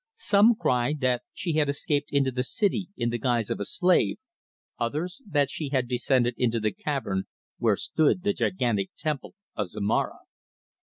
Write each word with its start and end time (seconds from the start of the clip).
Some 0.15 0.55
cried 0.55 0.99
that 1.01 1.21
she 1.31 1.53
had 1.57 1.69
escaped 1.69 2.11
into 2.11 2.31
the 2.31 2.41
city 2.41 2.89
in 2.97 3.11
the 3.11 3.19
guise 3.19 3.51
of 3.51 3.59
a 3.59 3.65
slave, 3.65 4.17
others 4.79 5.21
that 5.29 5.51
she 5.51 5.69
had 5.69 5.87
descended 5.87 6.33
into 6.39 6.59
the 6.59 6.71
cavern 6.73 7.25
where 7.59 7.75
stood 7.75 8.23
the 8.23 8.33
gigantic 8.33 8.89
Temple 8.97 9.35
of 9.55 9.67
Zomara. 9.67 10.21